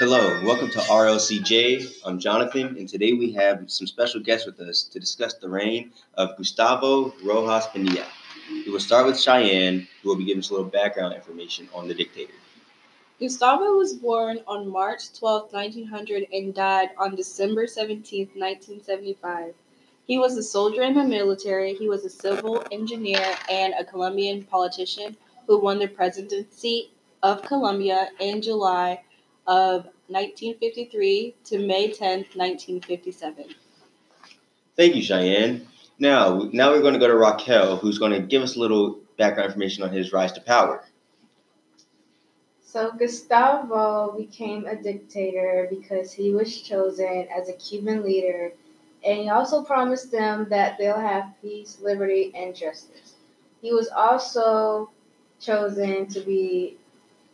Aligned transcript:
Hello, 0.00 0.42
welcome 0.42 0.70
to 0.70 0.78
RLCJ. 0.78 2.06
I'm 2.06 2.18
Jonathan, 2.18 2.74
and 2.78 2.88
today 2.88 3.12
we 3.12 3.32
have 3.32 3.70
some 3.70 3.86
special 3.86 4.18
guests 4.18 4.46
with 4.46 4.58
us 4.58 4.84
to 4.84 4.98
discuss 4.98 5.34
the 5.34 5.46
reign 5.46 5.92
of 6.14 6.38
Gustavo 6.38 7.12
Rojas 7.22 7.66
Pinilla. 7.66 8.06
We 8.50 8.72
will 8.72 8.80
start 8.80 9.04
with 9.04 9.20
Cheyenne, 9.20 9.86
who 10.02 10.08
will 10.08 10.16
be 10.16 10.24
giving 10.24 10.38
us 10.38 10.48
a 10.48 10.54
little 10.54 10.70
background 10.70 11.12
information 11.12 11.68
on 11.74 11.86
the 11.86 11.92
dictator. 11.92 12.32
Gustavo 13.18 13.76
was 13.76 13.92
born 13.92 14.38
on 14.46 14.70
March 14.70 15.12
12, 15.18 15.52
1900, 15.52 16.28
and 16.32 16.54
died 16.54 16.88
on 16.96 17.14
December 17.14 17.66
17, 17.66 18.30
1975. 18.36 19.52
He 20.06 20.18
was 20.18 20.34
a 20.38 20.42
soldier 20.42 20.80
in 20.80 20.94
the 20.94 21.04
military, 21.04 21.74
he 21.74 21.90
was 21.90 22.06
a 22.06 22.08
civil 22.08 22.64
engineer, 22.72 23.36
and 23.50 23.74
a 23.78 23.84
Colombian 23.84 24.44
politician 24.44 25.14
who 25.46 25.58
won 25.58 25.78
the 25.78 25.88
presidency 25.88 26.90
of 27.22 27.42
Colombia 27.42 28.08
in 28.18 28.40
July 28.40 29.02
of 29.50 29.88
1953 30.10 31.34
to 31.44 31.58
May 31.58 31.92
10, 31.92 32.26
1957. 32.34 33.44
Thank 34.76 34.96
you, 34.96 35.02
Cheyenne. 35.02 35.66
Now, 35.98 36.48
now 36.52 36.70
we're 36.70 36.80
going 36.80 36.94
to 36.94 37.00
go 37.00 37.06
to 37.06 37.16
Raquel, 37.16 37.76
who's 37.76 37.98
going 37.98 38.12
to 38.12 38.20
give 38.20 38.42
us 38.42 38.56
a 38.56 38.58
little 38.58 38.98
background 39.18 39.48
information 39.48 39.84
on 39.84 39.92
his 39.92 40.12
rise 40.12 40.32
to 40.32 40.40
power. 40.40 40.84
So 42.62 42.92
Gustavo 42.92 44.14
became 44.16 44.64
a 44.64 44.76
dictator 44.76 45.66
because 45.68 46.12
he 46.12 46.32
was 46.32 46.62
chosen 46.62 47.26
as 47.36 47.48
a 47.48 47.52
Cuban 47.54 48.02
leader, 48.02 48.52
and 49.04 49.18
he 49.18 49.28
also 49.28 49.62
promised 49.62 50.10
them 50.10 50.46
that 50.50 50.78
they'll 50.78 50.98
have 50.98 51.34
peace, 51.42 51.78
liberty, 51.82 52.32
and 52.34 52.54
justice. 52.54 53.14
He 53.60 53.72
was 53.72 53.88
also 53.88 54.90
chosen 55.40 56.06
to 56.08 56.20
be 56.20 56.78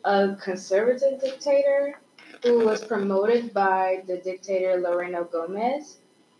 a 0.05 0.35
conservative 0.37 1.21
dictator 1.21 1.99
who 2.43 2.65
was 2.65 2.85
promoted 2.85 3.53
by 3.53 4.03
the 4.07 4.19
dictator 4.19 4.81
Laureano 4.81 5.31
Gomez, 5.31 5.99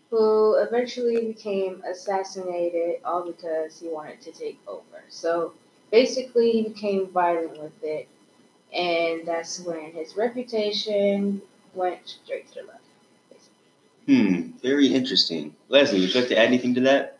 who 0.09 0.55
eventually 0.55 1.27
became 1.27 1.83
assassinated 1.89 3.01
all 3.03 3.25
because 3.25 3.79
he 3.79 3.87
wanted 3.89 4.21
to 4.21 4.31
take 4.31 4.59
over. 4.67 5.03
So 5.09 5.53
basically, 5.91 6.51
he 6.51 6.61
became 6.63 7.07
violent 7.07 7.61
with 7.61 7.83
it, 7.83 8.07
and 8.73 9.27
that's 9.27 9.59
when 9.59 9.91
his 9.91 10.15
reputation 10.15 11.41
went 11.73 11.99
straight 12.07 12.47
to 12.49 12.61
the 12.61 12.67
left. 12.67 12.81
Hmm, 14.07 14.51
very 14.63 14.87
interesting. 14.87 15.53
Leslie, 15.67 15.99
would 15.99 16.13
you 16.13 16.21
like 16.21 16.29
to 16.29 16.37
add 16.37 16.45
anything 16.45 16.73
to 16.75 16.81
that? 16.81 17.19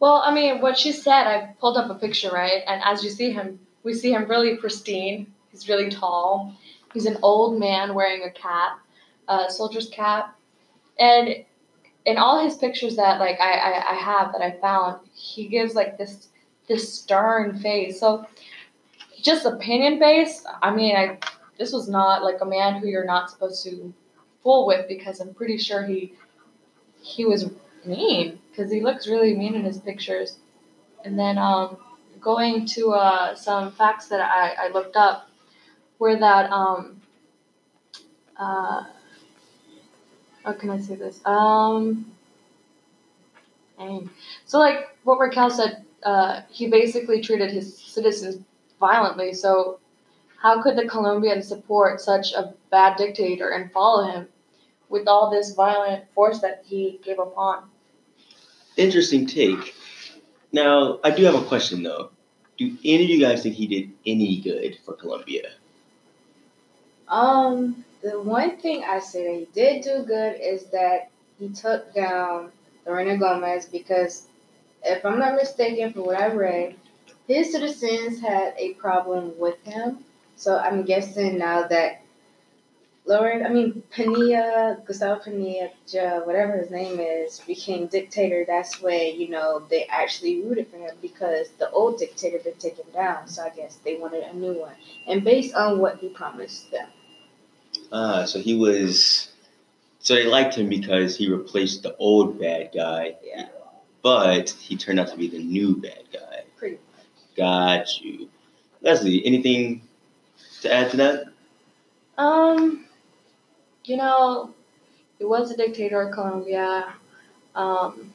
Well, 0.00 0.20
I 0.24 0.34
mean, 0.34 0.60
what 0.60 0.76
she 0.76 0.90
said, 0.90 1.28
I 1.28 1.54
pulled 1.60 1.76
up 1.76 1.88
a 1.88 1.94
picture, 1.94 2.30
right? 2.30 2.64
And 2.66 2.82
as 2.84 3.04
you 3.04 3.10
see 3.10 3.30
him, 3.30 3.60
we 3.84 3.94
see 3.94 4.12
him 4.12 4.28
really 4.28 4.56
pristine. 4.56 5.32
He's 5.52 5.68
really 5.68 5.90
tall. 5.90 6.56
He's 6.92 7.06
an 7.06 7.18
old 7.22 7.58
man 7.58 7.94
wearing 7.94 8.22
a 8.22 8.30
cap, 8.30 8.78
a 9.28 9.50
soldier's 9.50 9.88
cap, 9.88 10.38
and 10.98 11.44
in 12.04 12.18
all 12.18 12.42
his 12.44 12.56
pictures 12.56 12.96
that 12.96 13.20
like 13.20 13.40
I, 13.40 13.52
I, 13.52 13.90
I 13.92 13.94
have 13.94 14.32
that 14.32 14.42
I 14.42 14.52
found, 14.60 15.00
he 15.14 15.48
gives 15.48 15.74
like 15.74 15.98
this 15.98 16.28
this 16.68 16.92
stern 16.92 17.58
face. 17.58 18.00
So 18.00 18.26
just 19.22 19.46
opinion 19.46 19.98
based, 19.98 20.46
I 20.62 20.74
mean, 20.74 20.96
I 20.96 21.18
this 21.58 21.72
was 21.72 21.88
not 21.88 22.24
like 22.24 22.40
a 22.40 22.46
man 22.46 22.80
who 22.80 22.88
you're 22.88 23.04
not 23.04 23.30
supposed 23.30 23.62
to 23.64 23.92
fool 24.42 24.66
with 24.66 24.88
because 24.88 25.20
I'm 25.20 25.34
pretty 25.34 25.58
sure 25.58 25.84
he 25.84 26.12
he 27.00 27.24
was 27.24 27.50
mean 27.84 28.38
because 28.50 28.70
he 28.70 28.80
looks 28.80 29.06
really 29.08 29.36
mean 29.36 29.54
in 29.54 29.64
his 29.64 29.78
pictures. 29.78 30.38
And 31.04 31.18
then 31.18 31.38
um, 31.38 31.78
going 32.20 32.66
to 32.66 32.92
uh, 32.92 33.34
some 33.34 33.72
facts 33.72 34.08
that 34.08 34.20
I, 34.20 34.66
I 34.66 34.72
looked 34.72 34.96
up 34.96 35.28
were 36.02 36.16
that 36.16 36.50
um, 36.50 37.00
uh, 38.36 38.82
how 40.44 40.52
can 40.52 40.70
I 40.70 40.80
say 40.80 40.96
this? 40.96 41.20
Um, 41.24 42.10
dang. 43.78 44.10
So 44.44 44.58
like 44.58 44.96
what 45.04 45.20
Raquel 45.20 45.48
said, 45.48 45.84
uh, 46.02 46.40
he 46.50 46.66
basically 46.66 47.20
treated 47.20 47.52
his 47.52 47.78
citizens 47.78 48.44
violently. 48.80 49.32
So 49.32 49.78
how 50.36 50.60
could 50.60 50.74
the 50.74 50.88
Colombians 50.88 51.46
support 51.46 52.00
such 52.00 52.32
a 52.32 52.52
bad 52.72 52.96
dictator 52.96 53.50
and 53.50 53.70
follow 53.70 54.10
him 54.10 54.26
with 54.88 55.06
all 55.06 55.30
this 55.30 55.54
violent 55.54 56.12
force 56.16 56.40
that 56.40 56.64
he 56.66 56.98
gave 57.04 57.20
upon? 57.20 57.70
Interesting 58.76 59.24
take. 59.24 59.76
Now, 60.50 60.98
I 61.04 61.12
do 61.12 61.22
have 61.22 61.36
a 61.36 61.44
question 61.44 61.84
though. 61.84 62.10
Do 62.58 62.76
any 62.84 63.04
of 63.04 63.08
you 63.08 63.20
guys 63.20 63.44
think 63.44 63.54
he 63.54 63.68
did 63.68 63.92
any 64.04 64.40
good 64.40 64.78
for 64.84 64.94
Colombia? 64.94 65.52
Um, 67.12 67.84
the 68.02 68.18
one 68.22 68.56
thing 68.56 68.84
I 68.84 68.98
say 68.98 69.40
he 69.40 69.48
did 69.52 69.84
do 69.84 70.02
good 70.02 70.40
is 70.40 70.64
that 70.70 71.10
he 71.38 71.50
took 71.50 71.92
down 71.94 72.50
Lorena 72.86 73.18
Gomez 73.18 73.66
because, 73.66 74.28
if 74.82 75.04
I'm 75.04 75.18
not 75.18 75.34
mistaken, 75.34 75.92
from 75.92 76.06
what 76.06 76.18
I 76.18 76.32
read, 76.32 76.74
his 77.28 77.52
citizens 77.52 78.18
had 78.18 78.54
a 78.56 78.72
problem 78.74 79.38
with 79.38 79.62
him. 79.62 79.98
So 80.36 80.56
I'm 80.56 80.84
guessing 80.84 81.36
now 81.36 81.66
that 81.68 82.00
Lauren, 83.04 83.44
I 83.44 83.50
mean 83.50 83.82
Pinilla, 83.94 84.82
Gustavo 84.86 85.20
Pinilla, 85.20 85.70
whatever 86.24 86.56
his 86.56 86.70
name 86.70 86.98
is, 86.98 87.40
became 87.40 87.88
dictator. 87.88 88.44
That's 88.46 88.80
when 88.80 89.20
you 89.20 89.28
know 89.28 89.62
they 89.68 89.84
actually 89.84 90.40
rooted 90.42 90.68
for 90.68 90.78
him 90.78 90.96
because 91.02 91.50
the 91.58 91.70
old 91.70 91.98
dictator 91.98 92.38
been 92.38 92.54
taken 92.54 92.84
down. 92.94 93.28
So 93.28 93.42
I 93.42 93.50
guess 93.50 93.76
they 93.84 93.96
wanted 93.96 94.22
a 94.22 94.34
new 94.34 94.54
one, 94.54 94.74
and 95.06 95.22
based 95.22 95.54
on 95.54 95.78
what 95.78 95.98
he 95.98 96.08
promised 96.08 96.70
them. 96.70 96.88
Ah, 97.92 98.24
so 98.24 98.40
he 98.40 98.54
was. 98.54 99.28
So 99.98 100.14
they 100.14 100.26
liked 100.26 100.56
him 100.56 100.68
because 100.68 101.16
he 101.16 101.30
replaced 101.30 101.82
the 101.82 101.94
old 101.96 102.40
bad 102.40 102.70
guy. 102.74 103.16
Yeah. 103.22 103.48
But 104.02 104.50
he 104.50 104.76
turned 104.76 104.98
out 104.98 105.08
to 105.08 105.16
be 105.16 105.28
the 105.28 105.38
new 105.38 105.76
bad 105.76 106.02
guy. 106.12 106.42
Pretty 106.56 106.78
much. 106.96 107.06
Got 107.36 108.00
you. 108.00 108.28
Leslie, 108.80 109.24
anything 109.24 109.82
to 110.62 110.72
add 110.72 110.90
to 110.90 110.96
that? 110.96 111.26
Um, 112.18 112.86
you 113.84 113.96
know, 113.96 114.52
he 115.18 115.24
was 115.24 115.50
a 115.52 115.56
dictator 115.56 116.02
of 116.02 116.12
Colombia. 116.12 116.94
Um, 117.54 118.12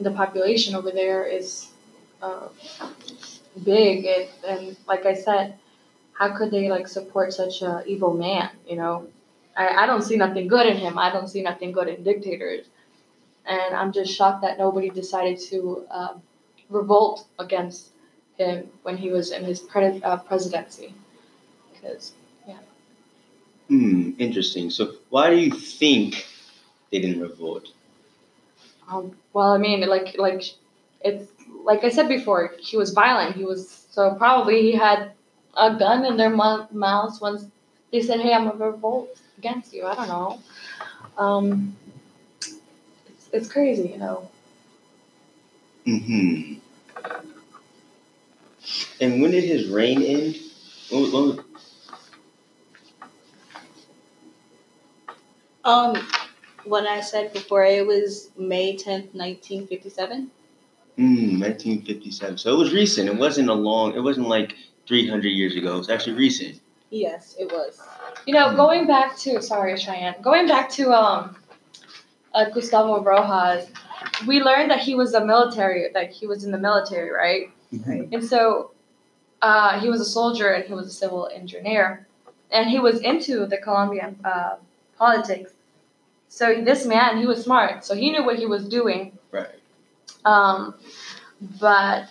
the 0.00 0.10
population 0.10 0.74
over 0.74 0.90
there 0.90 1.24
is 1.24 1.68
uh, 2.22 2.48
big, 3.62 4.06
and, 4.06 4.28
and 4.46 4.76
like 4.88 5.06
I 5.06 5.14
said, 5.14 5.58
how 6.20 6.36
could 6.36 6.50
they 6.50 6.68
like 6.68 6.86
support 6.86 7.32
such 7.32 7.62
a 7.62 7.82
evil 7.86 8.12
man? 8.12 8.50
You 8.68 8.76
know, 8.76 9.06
I, 9.56 9.68
I 9.68 9.86
don't 9.86 10.02
see 10.02 10.16
nothing 10.16 10.48
good 10.48 10.66
in 10.66 10.76
him. 10.76 10.98
I 10.98 11.10
don't 11.10 11.28
see 11.28 11.42
nothing 11.42 11.72
good 11.72 11.88
in 11.88 12.04
dictators, 12.04 12.66
and 13.46 13.74
I'm 13.74 13.90
just 13.90 14.14
shocked 14.14 14.42
that 14.42 14.58
nobody 14.58 14.90
decided 14.90 15.40
to 15.48 15.86
uh, 15.90 16.14
revolt 16.68 17.26
against 17.38 17.88
him 18.36 18.68
when 18.82 18.98
he 18.98 19.10
was 19.10 19.32
in 19.32 19.44
his 19.44 19.60
pre- 19.60 20.02
uh, 20.02 20.18
presidency. 20.18 20.94
Because 21.72 22.12
yeah. 22.46 22.58
Hmm, 23.68 24.10
interesting. 24.18 24.68
So 24.68 24.96
why 25.08 25.30
do 25.30 25.36
you 25.36 25.50
think 25.52 26.26
they 26.92 27.00
didn't 27.00 27.22
revolt? 27.22 27.68
Um, 28.90 29.16
well, 29.32 29.52
I 29.52 29.58
mean, 29.58 29.88
like 29.88 30.16
like 30.18 30.44
it's 31.00 31.32
like 31.64 31.82
I 31.82 31.88
said 31.88 32.08
before, 32.08 32.56
he 32.60 32.76
was 32.76 32.90
violent. 32.90 33.36
He 33.36 33.44
was 33.44 33.86
so 33.90 34.14
probably 34.16 34.60
he 34.60 34.72
had 34.72 35.12
a 35.56 35.74
gun 35.74 36.04
in 36.04 36.16
their 36.16 36.30
mouths 36.30 37.20
once 37.20 37.46
they 37.92 38.02
said, 38.02 38.20
"Hey, 38.20 38.32
I'm 38.32 38.48
a 38.48 38.52
revolt 38.52 39.20
against 39.38 39.72
you." 39.72 39.86
I 39.86 39.94
don't 39.94 40.08
know. 40.08 40.40
Um, 41.18 41.76
it's, 43.06 43.28
it's 43.32 43.48
crazy, 43.48 43.88
you 43.88 43.98
know. 43.98 44.28
Hmm. 45.84 46.54
And 49.00 49.22
when 49.22 49.30
did 49.30 49.44
his 49.44 49.68
reign 49.68 50.02
end? 50.02 50.36
When, 50.90 51.12
when, 51.12 51.44
Um, 55.64 55.96
what 56.64 56.86
I 56.86 57.00
said 57.00 57.32
before, 57.32 57.64
it 57.64 57.86
was 57.86 58.30
May 58.36 58.76
10th, 58.76 59.14
1957. 59.14 60.30
Mm, 60.98 61.40
1957. 61.40 62.38
So 62.38 62.54
it 62.54 62.58
was 62.58 62.72
recent. 62.72 63.08
It 63.08 63.16
wasn't 63.16 63.48
a 63.48 63.54
long. 63.54 63.94
It 63.94 64.00
wasn't 64.00 64.28
like 64.28 64.54
300 64.86 65.28
years 65.28 65.56
ago. 65.56 65.78
It's 65.78 65.88
actually 65.88 66.14
recent. 66.14 66.60
Yes, 66.90 67.36
it 67.38 67.50
was. 67.50 67.80
You 68.26 68.34
know, 68.34 68.54
going 68.56 68.86
back 68.86 69.16
to 69.18 69.40
sorry, 69.40 69.76
Cheyenne. 69.76 70.16
Going 70.22 70.48
back 70.48 70.68
to 70.70 70.92
um, 70.92 71.36
uh, 72.34 72.50
Gustavo 72.50 73.02
Rojas, 73.02 73.68
we 74.26 74.42
learned 74.42 74.70
that 74.70 74.80
he 74.80 74.94
was 74.94 75.14
a 75.14 75.24
military. 75.24 75.88
That 75.94 76.10
he 76.10 76.26
was 76.26 76.44
in 76.44 76.50
the 76.50 76.58
military, 76.58 77.10
right? 77.10 77.50
Right. 77.86 78.08
And 78.10 78.24
so, 78.24 78.72
uh, 79.40 79.78
he 79.78 79.88
was 79.88 80.00
a 80.00 80.04
soldier 80.04 80.48
and 80.48 80.64
he 80.64 80.74
was 80.74 80.86
a 80.88 80.90
civil 80.92 81.30
engineer, 81.32 82.08
and 82.50 82.68
he 82.68 82.80
was 82.80 83.00
into 83.00 83.46
the 83.46 83.56
Colombian 83.58 84.18
uh, 84.24 84.56
politics. 84.98 85.52
So 86.28 86.62
this 86.62 86.86
man, 86.86 87.18
he 87.18 87.26
was 87.26 87.42
smart. 87.42 87.84
So 87.84 87.94
he 87.94 88.10
knew 88.10 88.24
what 88.24 88.38
he 88.38 88.46
was 88.46 88.68
doing. 88.68 89.18
Right. 89.30 89.48
Um, 90.24 90.74
but 91.60 92.06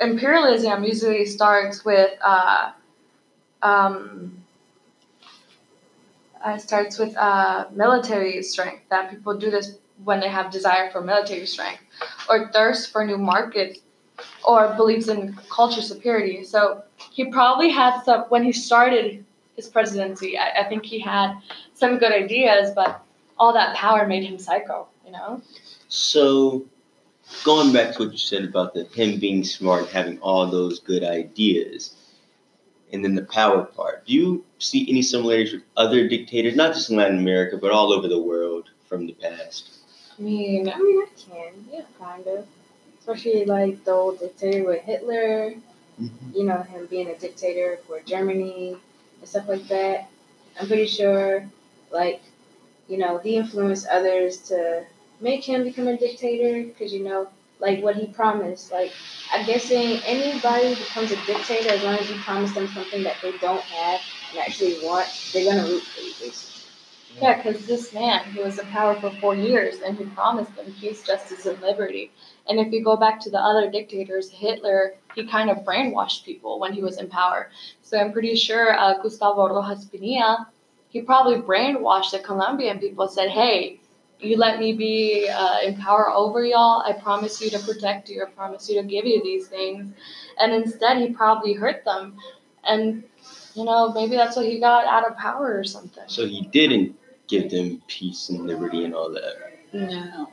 imperialism 0.00 0.84
usually 0.84 1.26
starts 1.26 1.84
with 1.84 2.10
uh, 2.22 2.72
um, 3.62 4.44
uh, 6.44 6.56
starts 6.58 6.98
with 6.98 7.16
uh, 7.16 7.66
military 7.72 8.42
strength. 8.42 8.82
That 8.90 9.10
people 9.10 9.36
do 9.36 9.50
this 9.50 9.76
when 10.04 10.20
they 10.20 10.28
have 10.28 10.50
desire 10.50 10.90
for 10.90 11.00
military 11.00 11.46
strength, 11.46 11.82
or 12.28 12.50
thirst 12.52 12.92
for 12.92 13.04
new 13.04 13.18
markets, 13.18 13.80
or 14.44 14.74
believes 14.76 15.08
in 15.08 15.36
culture 15.50 15.82
superiority. 15.82 16.44
So 16.44 16.82
he 17.10 17.26
probably 17.26 17.70
had 17.70 18.02
some 18.04 18.22
when 18.28 18.44
he 18.44 18.52
started 18.52 19.24
his 19.56 19.68
presidency. 19.68 20.38
I, 20.38 20.60
I 20.60 20.64
think 20.68 20.84
he 20.84 21.00
had 21.00 21.34
some 21.74 21.98
good 21.98 22.12
ideas, 22.12 22.70
but 22.74 23.02
all 23.38 23.52
that 23.52 23.74
power 23.76 24.06
made 24.06 24.24
him 24.24 24.38
psycho. 24.38 24.86
You 25.04 25.12
know. 25.12 25.42
So, 25.88 26.66
going 27.44 27.72
back 27.72 27.94
to 27.94 28.04
what 28.04 28.12
you 28.12 28.18
said 28.18 28.44
about 28.44 28.74
the 28.74 28.84
him 28.84 29.18
being 29.18 29.44
smart 29.44 29.82
and 29.82 29.90
having 29.90 30.18
all 30.20 30.46
those 30.46 30.80
good 30.80 31.04
ideas, 31.04 31.94
and 32.92 33.04
then 33.04 33.14
the 33.14 33.24
power 33.24 33.64
part, 33.64 34.06
do 34.06 34.14
you 34.14 34.44
see 34.58 34.88
any 34.88 35.02
similarities 35.02 35.52
with 35.52 35.62
other 35.76 36.08
dictators, 36.08 36.56
not 36.56 36.74
just 36.74 36.90
in 36.90 36.96
Latin 36.96 37.18
America, 37.18 37.56
but 37.56 37.70
all 37.70 37.92
over 37.92 38.08
the 38.08 38.20
world 38.20 38.70
from 38.86 39.06
the 39.06 39.12
past? 39.14 39.70
I 40.18 40.22
mean, 40.22 40.68
I 40.68 40.78
mean, 40.78 41.02
I 41.02 41.06
can, 41.16 41.64
yeah, 41.70 41.82
kind 41.98 42.26
of. 42.26 42.46
Especially 43.00 43.46
like 43.46 43.84
the 43.84 43.92
old 43.92 44.20
dictator 44.20 44.66
with 44.66 44.82
Hitler, 44.82 45.54
mm-hmm. 46.00 46.36
you 46.36 46.44
know, 46.44 46.62
him 46.62 46.86
being 46.86 47.08
a 47.08 47.16
dictator 47.16 47.78
for 47.86 48.00
Germany 48.00 48.76
and 49.20 49.28
stuff 49.28 49.48
like 49.48 49.66
that. 49.68 50.10
I'm 50.60 50.66
pretty 50.66 50.86
sure, 50.86 51.48
like, 51.90 52.20
you 52.86 52.98
know, 52.98 53.16
he 53.18 53.36
influenced 53.36 53.86
others 53.86 54.38
to 54.48 54.84
make 55.20 55.44
him 55.44 55.64
become 55.64 55.88
a 55.88 55.96
dictator 55.96 56.66
because, 56.66 56.92
you 56.92 57.04
know, 57.04 57.28
like 57.60 57.82
what 57.82 57.96
he 57.96 58.06
promised. 58.06 58.72
Like, 58.72 58.92
I'm 59.32 59.46
guessing 59.46 60.00
anybody 60.06 60.74
becomes 60.74 61.10
a 61.10 61.26
dictator 61.26 61.70
as 61.70 61.82
long 61.82 61.98
as 61.98 62.08
you 62.08 62.16
promise 62.16 62.52
them 62.52 62.68
something 62.68 63.02
that 63.02 63.16
they 63.22 63.36
don't 63.38 63.60
have 63.62 64.00
and 64.30 64.40
actually 64.40 64.78
want, 64.84 65.08
they're 65.32 65.44
going 65.44 65.64
to 65.64 65.70
root 65.70 65.82
for 65.82 66.00
you, 66.00 66.12
basically. 66.20 66.54
Yeah, 67.20 67.36
because 67.36 67.66
this 67.66 67.92
man, 67.92 68.24
he 68.32 68.40
was 68.40 68.58
in 68.58 68.66
power 68.66 68.94
for 68.94 69.10
four 69.10 69.34
years 69.34 69.80
and 69.80 69.96
he 69.98 70.04
promised 70.04 70.54
them 70.54 70.72
peace, 70.78 71.02
justice, 71.02 71.46
and 71.46 71.60
liberty. 71.60 72.12
And 72.48 72.60
if 72.60 72.72
you 72.72 72.84
go 72.84 72.96
back 72.96 73.18
to 73.20 73.30
the 73.30 73.40
other 73.40 73.68
dictators, 73.70 74.30
Hitler, 74.30 74.94
he 75.16 75.26
kind 75.26 75.50
of 75.50 75.58
brainwashed 75.58 76.24
people 76.24 76.60
when 76.60 76.72
he 76.72 76.80
was 76.80 76.98
in 76.98 77.08
power. 77.08 77.50
So 77.82 77.98
I'm 77.98 78.12
pretty 78.12 78.36
sure 78.36 78.78
uh, 78.78 79.02
Gustavo 79.02 79.48
Rojas 79.48 79.86
Pinilla, 79.86 80.46
he 80.90 81.02
probably 81.02 81.40
brainwashed 81.40 82.12
the 82.12 82.20
Colombian 82.20 82.78
people, 82.78 83.08
said, 83.08 83.30
hey, 83.30 83.80
you 84.20 84.36
let 84.36 84.58
me 84.58 84.72
be 84.72 85.28
uh, 85.28 85.60
in 85.64 85.76
power 85.76 86.10
over 86.10 86.44
y'all. 86.44 86.82
I 86.82 86.92
promise 86.92 87.40
you 87.40 87.50
to 87.50 87.58
protect 87.58 88.08
you. 88.08 88.24
I 88.26 88.30
promise 88.30 88.68
you 88.68 88.80
to 88.80 88.86
give 88.86 89.04
you 89.06 89.22
these 89.22 89.48
things. 89.48 89.92
And 90.38 90.52
instead, 90.52 90.98
he 90.98 91.10
probably 91.10 91.54
hurt 91.54 91.84
them. 91.84 92.16
And, 92.64 93.04
you 93.54 93.64
know, 93.64 93.92
maybe 93.92 94.16
that's 94.16 94.36
what 94.36 94.46
he 94.46 94.58
got 94.58 94.86
out 94.86 95.06
of 95.08 95.16
power 95.16 95.56
or 95.56 95.64
something. 95.64 96.04
So 96.06 96.26
he 96.26 96.42
didn't 96.42 96.96
give 97.28 97.50
them 97.50 97.82
peace 97.86 98.28
and 98.28 98.46
liberty 98.46 98.84
and 98.84 98.94
all 98.94 99.10
that. 99.12 99.34
No. 99.72 100.30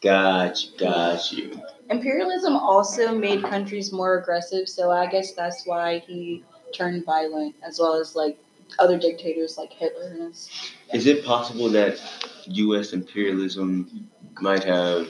Got 0.00 0.64
you, 0.64 0.70
got 0.78 1.32
you. 1.32 1.62
Imperialism 1.90 2.56
also 2.56 3.16
made 3.16 3.44
countries 3.44 3.92
more 3.92 4.18
aggressive, 4.18 4.68
so 4.68 4.90
I 4.90 5.06
guess 5.06 5.32
that's 5.32 5.64
why 5.64 6.00
he 6.00 6.42
turned 6.74 7.04
violent, 7.04 7.54
as 7.62 7.78
well 7.78 7.94
as 7.94 8.16
like 8.16 8.38
other 8.78 8.98
dictators 8.98 9.58
like 9.58 9.72
Hitler 9.72 10.08
and 10.08 10.32
us. 10.32 10.48
Is 10.92 11.06
it 11.06 11.24
possible 11.24 11.68
that 11.70 12.00
U.S. 12.46 12.92
imperialism 12.92 14.08
might 14.40 14.64
have, 14.64 15.08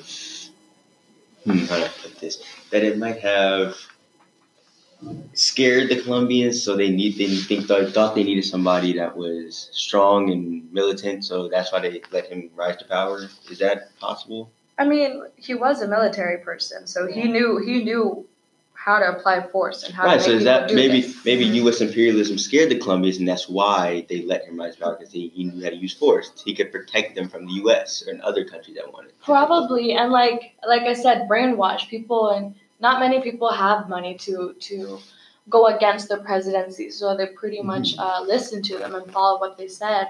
hmm, 1.44 1.58
how 1.58 1.76
do 1.76 1.84
I 1.84 1.90
put 2.02 2.18
this? 2.18 2.42
That 2.70 2.82
it 2.84 2.98
might 2.98 3.20
have 3.20 3.76
scared 5.34 5.88
the 5.88 6.00
Colombians, 6.02 6.62
so 6.62 6.76
they 6.76 6.90
need 6.90 7.16
they 7.16 7.34
think 7.34 7.66
they 7.66 7.90
thought 7.90 8.14
they 8.14 8.24
needed 8.24 8.44
somebody 8.44 8.92
that 8.94 9.16
was 9.16 9.68
strong 9.72 10.30
and 10.30 10.72
militant, 10.72 11.24
so 11.24 11.48
that's 11.48 11.72
why 11.72 11.80
they 11.80 12.00
let 12.12 12.26
him 12.26 12.50
rise 12.54 12.76
to 12.76 12.84
power. 12.84 13.28
Is 13.50 13.58
that 13.58 13.98
possible? 13.98 14.50
I 14.78 14.86
mean, 14.86 15.24
he 15.36 15.54
was 15.54 15.82
a 15.82 15.88
military 15.88 16.38
person, 16.38 16.86
so 16.86 17.06
he 17.06 17.24
knew 17.24 17.58
he 17.58 17.84
knew 17.84 18.26
how 18.84 18.98
to 18.98 19.08
apply 19.16 19.40
force 19.42 19.84
and 19.84 19.94
how 19.94 20.02
to 20.02 20.08
Right. 20.08 20.18
to 20.18 20.24
So 20.24 20.30
is 20.32 20.38
people 20.38 20.52
that 20.52 20.68
do 20.68 20.74
maybe 20.74 21.00
this. 21.02 21.24
maybe 21.24 21.44
U.S. 21.62 21.80
imperialism 21.80 22.36
scared 22.38 22.68
the 22.70 22.78
Colombians, 22.78 23.18
and 23.18 23.28
that's 23.28 23.48
why 23.48 24.06
they 24.08 24.22
let 24.22 24.44
him 24.44 24.58
rise 24.58 24.74
to 24.76 24.82
power 24.82 24.96
because 24.98 25.12
he, 25.12 25.28
he 25.28 25.44
knew 25.44 25.62
how 25.62 25.70
to 25.70 25.76
use 25.76 25.94
force. 25.94 26.32
He 26.44 26.52
could 26.54 26.72
protect 26.72 27.14
them 27.14 27.28
from 27.28 27.46
the 27.46 27.52
U.S. 27.64 28.02
and 28.08 28.20
other 28.22 28.44
countries 28.44 28.76
that 28.76 28.92
wanted. 28.92 29.12
Probably, 29.22 29.92
and 29.92 30.10
like 30.10 30.54
like 30.66 30.82
I 30.82 30.94
said, 30.94 31.28
brainwash 31.28 31.88
people, 31.88 32.30
and 32.30 32.54
not 32.80 32.98
many 32.98 33.20
people 33.20 33.52
have 33.52 33.88
money 33.88 34.14
to 34.26 34.54
to 34.68 34.98
go 35.48 35.66
against 35.66 36.08
the 36.08 36.18
presidency, 36.18 36.90
so 36.90 37.16
they 37.16 37.26
pretty 37.26 37.62
much 37.62 37.94
uh, 37.98 38.20
listen 38.26 38.62
to 38.62 38.78
them 38.78 38.94
and 38.96 39.10
follow 39.12 39.38
what 39.40 39.56
they 39.58 39.68
said. 39.68 40.08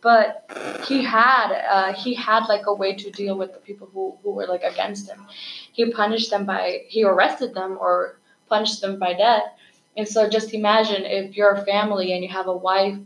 But 0.00 0.50
he 0.86 1.02
had 1.02 1.52
uh, 1.52 1.92
he 1.92 2.14
had 2.14 2.46
like 2.48 2.66
a 2.66 2.74
way 2.74 2.94
to 2.94 3.10
deal 3.10 3.36
with 3.36 3.52
the 3.52 3.58
people 3.60 3.88
who, 3.92 4.16
who 4.22 4.32
were 4.32 4.46
like 4.46 4.62
against 4.62 5.08
him. 5.10 5.26
He 5.72 5.90
punished 5.90 6.30
them 6.30 6.44
by 6.46 6.82
he 6.88 7.04
arrested 7.04 7.54
them 7.54 7.78
or 7.80 8.18
punished 8.48 8.80
them 8.80 8.98
by 8.98 9.14
death. 9.14 9.44
And 9.96 10.08
so 10.08 10.28
just 10.28 10.54
imagine 10.54 11.04
if 11.04 11.36
you're 11.36 11.52
a 11.52 11.64
family 11.64 12.12
and 12.12 12.22
you 12.22 12.30
have 12.30 12.46
a 12.46 12.56
wife 12.56 12.96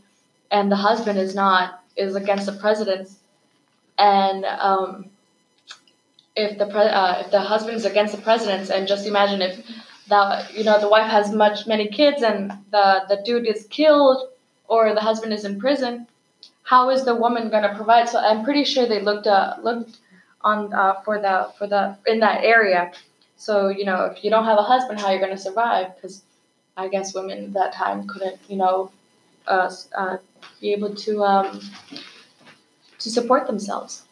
and 0.51 0.71
the 0.71 0.77
husband 0.77 1.19
is 1.19 1.35
not 1.35 1.83
is 1.97 2.15
against 2.15 2.47
the 2.47 2.53
president 2.53 3.09
and 3.99 4.45
um, 4.45 5.11
if 6.37 6.59
the 6.59 6.67
pre- 6.67 6.81
uh, 6.81 7.21
if 7.21 7.31
the 7.31 7.41
husband 7.41 7.77
is 7.77 7.85
against 7.85 8.15
the 8.15 8.21
president, 8.21 8.71
and 8.71 8.87
just 8.87 9.07
imagine 9.07 9.41
if 9.41 9.57
the 10.09 10.47
you 10.53 10.65
know 10.65 10.79
the 10.79 10.89
wife 10.89 11.11
has 11.11 11.33
much 11.33 11.67
many 11.67 11.89
kids 11.89 12.23
and 12.23 12.53
the 12.71 13.05
the 13.09 13.23
dude 13.25 13.47
is 13.47 13.67
killed 13.71 14.29
or 14.69 14.95
the 14.95 15.01
husband 15.01 15.33
is 15.33 15.45
in 15.45 15.59
prison, 15.59 16.07
how 16.67 16.91
is 16.91 17.05
the 17.05 17.15
woman 17.15 17.49
gonna 17.49 17.75
provide? 17.77 18.09
So 18.09 18.19
I'm 18.19 18.45
pretty 18.45 18.65
sure 18.65 18.87
they 18.87 19.01
looked 19.01 19.29
uh, 19.29 19.55
looked 19.63 19.99
on 20.43 20.73
uh, 20.75 20.95
for 21.05 21.21
the 21.21 21.53
for 21.57 21.67
the 21.69 21.97
in 22.07 22.21
that 22.21 22.43
area. 22.43 22.93
So 23.37 23.69
you 23.69 23.85
know 23.85 24.05
if 24.07 24.25
you 24.25 24.31
don't 24.31 24.45
have 24.45 24.59
a 24.59 24.63
husband, 24.63 25.01
how 25.01 25.07
are 25.07 25.13
you're 25.13 25.21
gonna 25.21 25.39
survive? 25.39 25.95
Because 25.95 26.23
I 26.77 26.89
guess 26.89 27.15
women 27.15 27.45
at 27.45 27.53
that 27.53 27.73
time 27.73 28.09
couldn't 28.09 28.41
you 28.49 28.57
know 28.57 28.91
uh, 29.47 29.73
uh, 29.97 30.17
be 30.61 30.73
able 30.73 30.95
to 30.97 31.23
um, 31.23 31.61
to 32.99 33.11
support 33.11 33.47
themselves. 33.47 34.03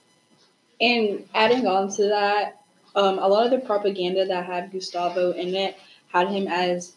And 0.80 1.26
adding 1.34 1.66
on 1.66 1.90
to 1.96 2.04
that, 2.08 2.60
um, 2.94 3.18
a 3.18 3.26
lot 3.26 3.46
of 3.46 3.50
the 3.50 3.66
propaganda 3.66 4.26
that 4.26 4.46
had 4.46 4.70
Gustavo 4.70 5.32
in 5.32 5.54
it 5.54 5.76
had 6.08 6.28
him 6.28 6.46
as 6.46 6.94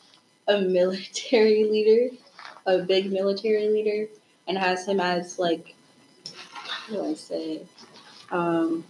a 0.47 0.61
military 0.77 1.63
leader, 1.63 2.15
a 2.67 2.79
big 2.79 3.11
military 3.11 3.69
leader, 3.69 4.07
and 4.47 4.57
has 4.57 4.87
him 4.87 4.99
as 4.99 5.39
like, 5.39 5.75
how 6.65 6.93
do 6.95 7.05
I 7.05 7.13
say? 7.15 7.61
Um, 8.31 8.83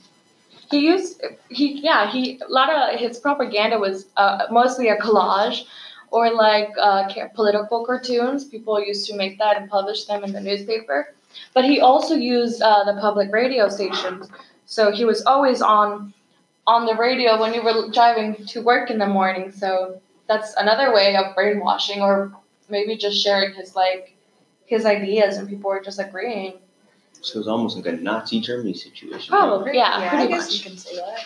He 0.71 0.79
used 0.79 1.21
he 1.49 1.79
yeah 1.81 2.11
he 2.11 2.39
a 2.41 2.51
lot 2.51 2.69
of 2.73 2.99
his 2.99 3.19
propaganda 3.19 3.79
was 3.79 4.07
uh, 4.17 4.47
mostly 4.51 4.89
a 4.89 4.97
collage 4.97 5.65
or 6.11 6.33
like 6.33 6.69
uh, 6.81 7.07
political 7.35 7.85
cartoons. 7.85 8.45
People 8.45 8.79
used 8.81 9.07
to 9.09 9.15
make 9.15 9.37
that 9.39 9.57
and 9.57 9.69
publish 9.69 10.05
them 10.05 10.23
in 10.23 10.33
the 10.33 10.41
newspaper. 10.41 11.13
But 11.53 11.65
he 11.65 11.79
also 11.79 12.15
used 12.15 12.61
uh, 12.61 12.83
the 12.85 12.99
public 12.99 13.31
radio 13.31 13.69
stations. 13.69 14.29
So 14.65 14.91
he 14.91 15.05
was 15.05 15.23
always 15.25 15.61
on 15.61 16.13
on 16.65 16.85
the 16.85 16.95
radio 16.95 17.39
when 17.39 17.53
you 17.53 17.63
were 17.63 17.89
driving 17.91 18.35
to 18.47 18.61
work 18.61 18.91
in 18.91 18.97
the 18.99 19.07
morning. 19.07 19.51
So 19.51 20.01
that's 20.27 20.53
another 20.57 20.93
way 20.93 21.15
of 21.15 21.33
brainwashing 21.35 22.01
or 22.01 22.33
maybe 22.69 22.97
just 22.97 23.23
sharing 23.23 23.53
his 23.53 23.75
like 23.75 24.16
his 24.67 24.85
ideas 24.85 25.37
and 25.37 25.49
people 25.49 25.69
were 25.69 25.81
just 25.81 25.99
agreeing. 25.99 26.59
So 27.21 27.39
was 27.39 27.47
almost 27.47 27.75
like 27.75 27.87
a 27.87 27.93
Nazi 27.93 28.39
Germany 28.39 28.73
situation. 28.73 29.29
Probably, 29.29 29.75
yeah, 29.75 29.91
I 29.95 30.09
pretty 30.09 30.27
guess 30.27 30.47
much. 30.47 30.57
you 30.57 30.69
can 30.69 30.77
say 30.77 30.95
that. 30.97 31.19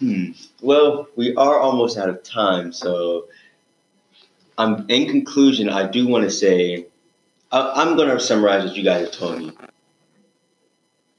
Hmm. 0.00 0.30
Well, 0.60 1.08
we 1.14 1.34
are 1.36 1.58
almost 1.60 1.96
out 1.96 2.08
of 2.08 2.22
time, 2.22 2.72
so 2.72 3.28
um, 4.56 4.86
in 4.88 5.08
conclusion, 5.08 5.68
I 5.68 5.88
do 5.88 6.08
want 6.08 6.24
to 6.24 6.30
say 6.30 6.86
I, 7.52 7.72
I'm 7.76 7.96
going 7.96 8.08
to 8.08 8.18
summarize 8.18 8.64
what 8.64 8.76
you 8.76 8.82
guys 8.82 9.06
have 9.06 9.12
told 9.14 9.38
me. 9.38 9.52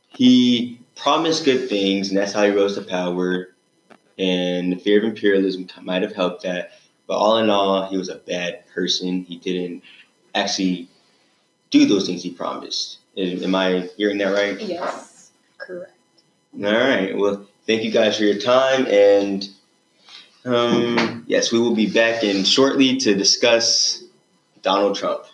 He 0.10 0.80
promised 0.96 1.46
good 1.46 1.70
things, 1.70 2.10
and 2.10 2.18
that's 2.18 2.34
how 2.34 2.44
he 2.44 2.52
rose 2.52 2.76
to 2.76 2.82
power. 2.82 3.54
And 4.18 4.74
the 4.74 4.76
fear 4.76 4.98
of 4.98 5.06
imperialism 5.06 5.68
might 5.82 6.02
have 6.02 6.14
helped 6.14 6.44
that, 6.44 6.74
but 7.08 7.18
all 7.18 7.38
in 7.38 7.50
all, 7.50 7.88
he 7.88 7.98
was 7.98 8.10
a 8.10 8.16
bad 8.16 8.68
person. 8.68 9.24
He 9.24 9.38
didn't 9.38 9.84
actually 10.36 10.90
do 11.72 11.86
those 11.86 12.06
things 12.06 12.24
he 12.24 12.32
promised. 12.32 12.98
Am 13.18 13.56
I 13.56 13.90
hearing 13.98 14.18
that 14.20 14.34
right? 14.34 14.60
Yes, 14.62 15.32
correct. 15.58 15.94
All 16.56 16.64
right. 16.64 17.18
Well, 17.18 17.46
thank 17.68 17.84
you 17.84 17.92
guys 17.92 18.18
for 18.18 18.24
your 18.24 18.40
time, 18.40 18.88
and 18.88 19.48
um, 20.46 21.26
yes, 21.28 21.52
we 21.52 21.60
will 21.60 21.76
be 21.76 21.90
back 21.90 22.24
in 22.24 22.44
shortly 22.44 22.98
to 22.98 23.14
discuss 23.16 24.04
Donald 24.62 24.96
Trump. 24.96 25.26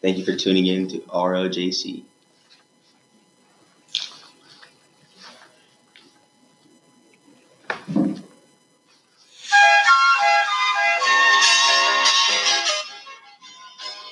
Thank 0.00 0.18
you 0.18 0.24
for 0.24 0.34
tuning 0.34 0.66
in 0.66 0.88
to 0.88 0.98
RLJC. 1.00 2.02